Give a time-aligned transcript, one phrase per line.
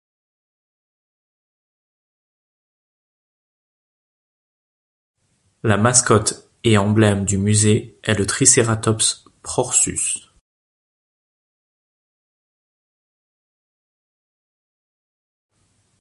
[5.61, 10.27] La mascotte et emblème du musée est le Triceratops prorsus.